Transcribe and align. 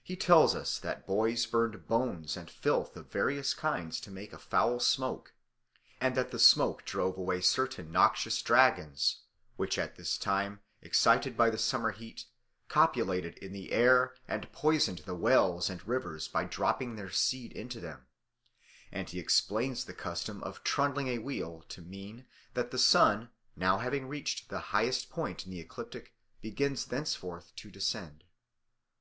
He 0.00 0.14
tells 0.14 0.54
us 0.54 0.78
that 0.78 1.08
boys 1.08 1.44
burned 1.44 1.88
bones 1.88 2.36
and 2.36 2.48
filth 2.48 2.96
of 2.96 3.10
various 3.10 3.52
kinds 3.52 3.98
to 4.02 4.12
make 4.12 4.32
a 4.32 4.38
foul 4.38 4.78
smoke, 4.78 5.34
and 6.00 6.14
that 6.16 6.30
the 6.30 6.38
smoke 6.38 6.84
drove 6.84 7.18
away 7.18 7.40
certain 7.40 7.90
noxious 7.90 8.40
dragons 8.42 9.22
which 9.56 9.76
at 9.76 9.96
this 9.96 10.16
time, 10.18 10.60
excited 10.82 11.36
by 11.36 11.50
the 11.50 11.58
summer 11.58 11.90
heat, 11.90 12.26
copulated 12.68 13.36
in 13.38 13.50
the 13.50 13.72
air 13.72 14.14
and 14.28 14.52
poisoned 14.52 14.98
the 14.98 15.16
wells 15.16 15.68
and 15.68 15.84
rivers 15.88 16.28
by 16.28 16.44
dropping 16.44 16.94
their 16.94 17.10
seed 17.10 17.50
into 17.50 17.80
them; 17.80 18.06
and 18.92 19.10
he 19.10 19.18
explains 19.18 19.84
the 19.84 19.94
custom 19.94 20.44
of 20.44 20.62
trundling 20.62 21.08
a 21.08 21.18
wheel 21.18 21.64
to 21.68 21.82
mean 21.82 22.24
that 22.54 22.70
the 22.70 22.78
sun, 22.78 23.30
having 23.58 24.02
now 24.04 24.08
reached 24.08 24.48
the 24.48 24.60
highest 24.70 25.10
point 25.10 25.44
in 25.44 25.50
the 25.50 25.58
ecliptic, 25.58 26.14
begins 26.40 26.84
thenceforward 26.84 27.42
to 27.56 27.68
descend. 27.68 28.22